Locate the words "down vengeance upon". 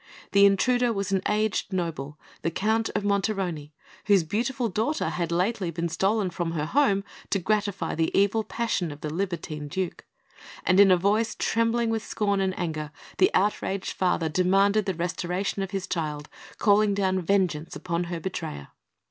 16.95-18.05